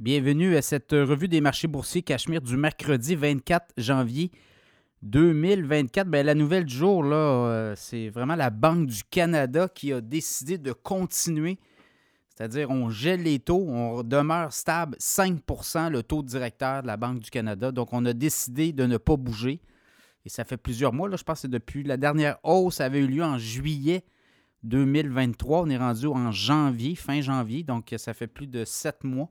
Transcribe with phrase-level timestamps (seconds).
[0.00, 4.30] Bienvenue à cette revue des marchés boursiers Cachemire du mercredi 24 janvier
[5.02, 6.08] 2024.
[6.08, 10.56] Bien, la nouvelle du jour, euh, c'est vraiment la Banque du Canada qui a décidé
[10.56, 11.58] de continuer.
[12.28, 17.18] C'est-à-dire, on gèle les taux, on demeure stable 5% le taux directeur de la Banque
[17.18, 17.72] du Canada.
[17.72, 19.60] Donc, on a décidé de ne pas bouger.
[20.24, 23.08] Et ça fait plusieurs mois, là, je pense que depuis la dernière hausse avait eu
[23.08, 24.04] lieu en juillet
[24.64, 25.62] 2023.
[25.62, 29.30] On est rendu en janvier, fin janvier, donc ça fait plus de sept mois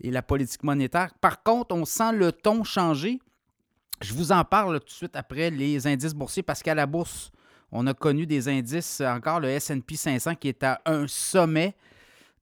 [0.00, 1.12] et la politique monétaire.
[1.20, 3.20] Par contre, on sent le ton changer.
[4.00, 7.30] Je vous en parle tout de suite après les indices boursiers parce qu'à la bourse,
[7.70, 11.74] on a connu des indices, encore le SP 500 qui est à un sommet.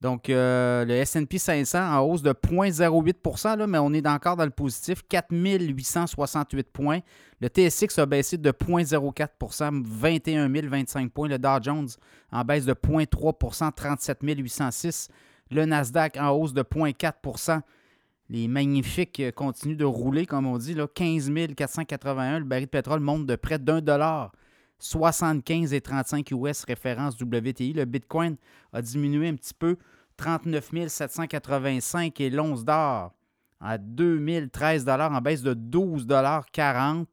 [0.02, 4.51] Donc, euh, le SP 500 en hausse de 0,08% mais on est encore dans le
[4.51, 6.98] positif, 4868 points.
[7.41, 11.28] Le TSX a baissé de 0,04% 21 025 points.
[11.28, 11.88] Le Dow Jones
[12.33, 15.09] en baisse de 0,3% 37 806
[15.52, 17.61] le Nasdaq en hausse de 0,4%
[18.28, 20.75] Les magnifiques euh, continuent de rouler, comme on dit.
[20.75, 22.41] Là, 15 481.
[22.41, 24.33] Le baril de pétrole monte de près d'un dollar.
[24.83, 27.72] 75,35 US référence WTI.
[27.72, 28.36] Le Bitcoin
[28.72, 29.77] a diminué un petit peu.
[30.16, 33.14] 39 785 et l'once d'or
[33.60, 37.06] à 2013 en baisse de 12,40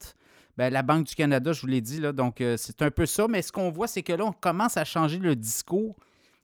[0.57, 3.05] ben, la Banque du Canada, je vous l'ai dit, là, donc euh, c'est un peu
[3.05, 3.29] ça.
[3.29, 5.95] Mais ce qu'on voit, c'est que là, on commence à changer le discours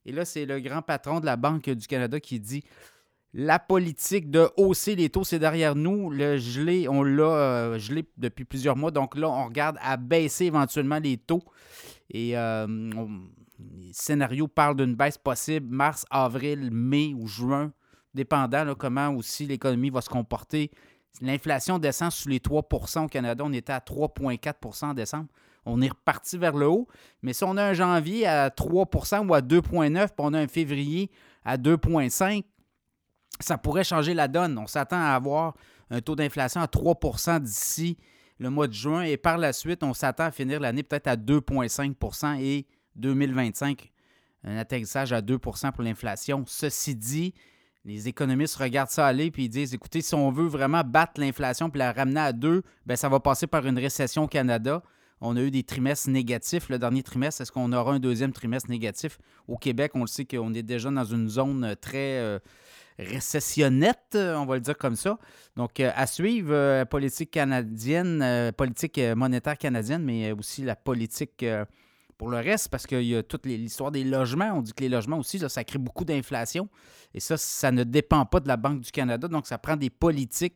[0.05, 2.63] et là, c'est le grand patron de la Banque du Canada qui dit
[3.37, 6.09] la politique de hausser les taux, c'est derrière nous.
[6.09, 8.91] Le gelé, on l'a euh, gelé depuis plusieurs mois.
[8.91, 11.43] Donc là, on regarde à baisser éventuellement les taux.
[12.09, 12.65] Et euh,
[13.59, 17.73] les scénarios parlent d'une baisse possible mars, avril, mai ou juin,
[18.13, 20.71] dépendant comment aussi l'économie va se comporter.
[21.19, 23.43] L'inflation descend sous les 3% au Canada.
[23.45, 25.27] On était à 3,4% en décembre
[25.65, 26.87] on est reparti vers le haut.
[27.23, 30.47] Mais si on a un janvier à 3% ou à 2,9 puis on a un
[30.47, 31.09] février
[31.43, 32.43] à 2,5
[33.39, 34.57] ça pourrait changer la donne.
[34.57, 35.55] On s'attend à avoir
[35.89, 37.97] un taux d'inflation à 3% d'ici
[38.39, 41.15] le mois de juin et par la suite, on s'attend à finir l'année peut-être à
[41.15, 43.91] 2,5% et 2025,
[44.43, 46.43] un atterrissage à 2% pour l'inflation.
[46.47, 47.33] Ceci dit,
[47.85, 51.69] les économistes regardent ça aller puis ils disent écoutez, si on veut vraiment battre l'inflation
[51.69, 54.83] puis la ramener à 2, bien, ça va passer par une récession au Canada.
[55.21, 56.67] On a eu des trimestres négatifs.
[56.67, 59.17] Le dernier trimestre, est-ce qu'on aura un deuxième trimestre négatif?
[59.47, 62.37] Au Québec, on le sait qu'on est déjà dans une zone très euh,
[62.97, 65.17] récessionnette, euh, on va le dire comme ça.
[65.55, 71.45] Donc, à suivre, politique canadienne, politique monétaire canadienne, mais aussi la politique
[72.17, 74.53] pour le reste, parce qu'il y a toute l'histoire des logements.
[74.53, 76.69] On dit que les logements aussi, ça crée beaucoup d'inflation.
[77.13, 79.27] Et ça, ça ne dépend pas de la Banque du Canada.
[79.27, 80.55] Donc, ça prend des politiques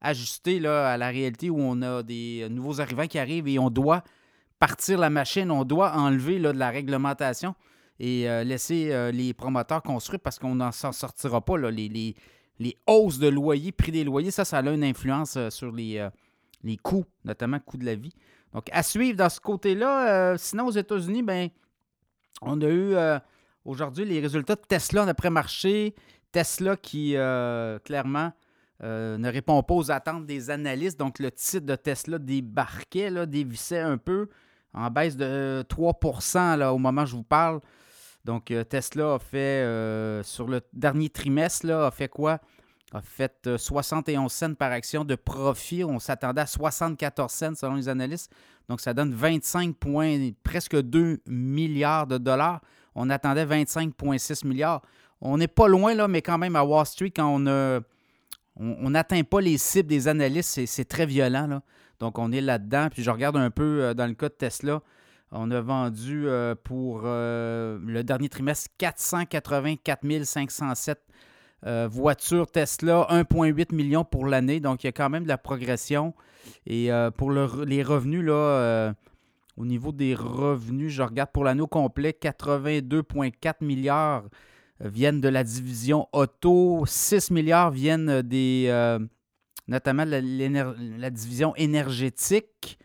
[0.00, 3.70] ajuster là, à la réalité où on a des nouveaux arrivants qui arrivent et on
[3.70, 4.02] doit
[4.58, 7.54] partir la machine, on doit enlever là, de la réglementation
[8.00, 11.58] et euh, laisser euh, les promoteurs construire parce qu'on n'en s'en sortira pas.
[11.58, 12.14] Là, les, les,
[12.58, 16.06] les, hausses de loyer, prix des loyers, ça, ça a une influence euh, sur les,
[16.62, 18.14] les coûts, notamment coûts de la vie.
[18.52, 20.36] Donc, à suivre dans ce côté-là.
[20.38, 21.50] sinon, aux États-Unis, ben,
[22.40, 22.94] on a eu
[23.64, 25.94] aujourd'hui les résultats de Tesla en après-marché.
[26.32, 27.10] Tesla qui,
[27.84, 28.32] clairement,
[28.80, 30.98] ne répond pas aux attentes des analystes.
[30.98, 34.28] Donc, le titre de Tesla débarquait, là, dévissait un peu
[34.72, 37.60] en baisse de 3% là, au moment où je vous parle.
[38.28, 42.40] Donc, euh, Tesla a fait, euh, sur le dernier trimestre, là, a fait quoi?
[42.92, 45.82] A fait 71 cents par action de profit.
[45.82, 48.30] On s'attendait à 74 cents selon les analystes.
[48.68, 52.60] Donc, ça donne 25 points, presque 2 milliards de dollars.
[52.94, 54.82] On attendait 25,6 milliards.
[55.22, 57.40] On n'est pas loin, là, mais quand même à Wall Street, quand
[58.58, 61.62] on n'atteint pas les cibles des analystes, c'est très violent.
[61.98, 62.88] Donc, on est là-dedans.
[62.92, 64.82] Puis, je regarde un peu euh, dans le cas de Tesla.
[65.30, 71.00] On a vendu euh, pour euh, le dernier trimestre 484 507
[71.90, 74.60] voitures Tesla, 1,8 million pour l'année.
[74.60, 76.14] Donc, il y a quand même de la progression.
[76.66, 78.94] Et pour les revenus, là,
[79.56, 84.22] au niveau des revenus, je regarde pour l'année au complet, 82,4 milliards
[84.80, 86.84] viennent de la division auto.
[86.86, 88.98] 6 milliards viennent des, euh,
[89.66, 92.78] notamment de la, division énergétique.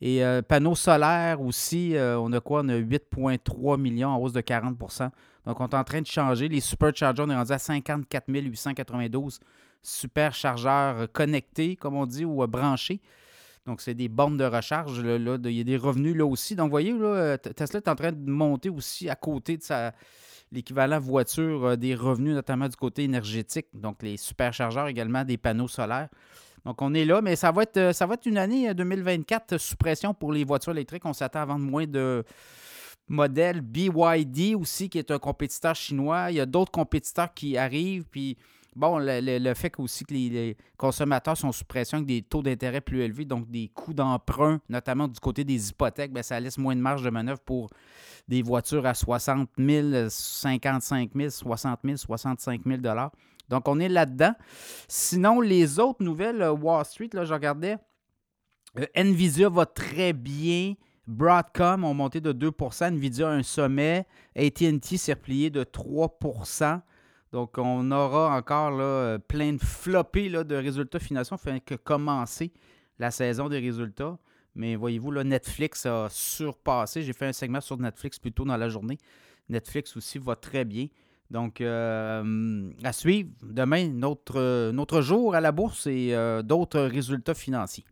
[0.00, 2.62] Et euh, panneaux solaires aussi, euh, on a quoi?
[2.64, 5.10] On a 8,3 millions en hausse de 40%
[5.46, 6.48] Donc, on est en train de changer.
[6.48, 9.40] Les superchargers, on est rendu à 54 892
[9.82, 13.00] superchargeurs connectés, comme on dit, ou branchés.
[13.66, 15.00] Donc, c'est des bornes de recharge.
[15.02, 16.54] Là, il y a des revenus là aussi.
[16.56, 16.94] Donc, vous voyez,
[17.54, 19.62] Tesla est en train de monter aussi à côté de
[20.52, 25.68] l'équivalent voiture euh, des revenus, notamment du côté énergétique, donc les superchargeurs également, des panneaux
[25.68, 26.08] solaires.
[26.68, 29.54] Donc, on est là, mais ça va être, euh, ça va être une année 2024
[29.54, 31.06] euh, sous pression pour les voitures électriques.
[31.06, 32.22] On s'attend à vendre moins de
[33.08, 33.62] modèles.
[33.62, 36.30] BYD aussi, qui est un compétiteur chinois.
[36.30, 38.04] Il y a d'autres compétiteurs qui arrivent.
[38.10, 38.36] Puis,
[38.76, 43.00] bon, le, fait aussi que les, consommateurs sont sous pression avec des taux d'intérêt plus
[43.00, 46.82] élevés, donc des coûts d'emprunt, notamment du côté des hypothèques, bien, ça laisse moins de
[46.82, 47.70] marge de manœuvre pour
[48.28, 52.82] des voitures à 60 000, 55 000, 60 000, 65 000
[53.48, 54.34] Donc, on est là-dedans.
[54.88, 57.76] Sinon, les autres nouvelles, euh, Wall Street, là, je regardais,
[58.78, 60.74] euh, Nvidia va très bien.
[61.06, 64.06] Broadcom ont monté de 2% Nvidia a un sommet.
[64.36, 66.82] ATT s'est replié de 3%
[67.32, 71.34] Donc, on aura encore euh, plein de floppés de résultats financiers.
[71.34, 72.52] On fait que commencer
[72.98, 74.18] la saison des résultats.
[74.54, 77.02] Mais voyez-vous, Netflix a surpassé.
[77.02, 78.98] J'ai fait un segment sur Netflix plus tôt dans la journée.
[79.48, 80.88] Netflix aussi va très bien.
[81.30, 83.30] Donc, euh, à suivre.
[83.42, 87.84] Demain, notre, notre jour à la bourse et euh, d'autres résultats financiers.